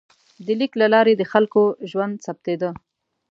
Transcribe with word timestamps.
د 0.45 0.47
لیک 0.59 0.73
له 0.81 0.87
لارې 0.93 1.13
د 1.17 1.23
خلکو 1.31 1.63
ژوند 1.91 2.13
ثبتېده. 2.25 2.69